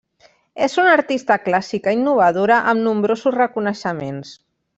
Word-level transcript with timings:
És 0.67 0.77
una 0.83 0.93
artista 0.93 1.37
clàssica 1.43 1.93
innovadora 1.99 2.57
amb 2.73 2.85
nombrosos 2.87 3.37
reconeixements. 3.39 4.35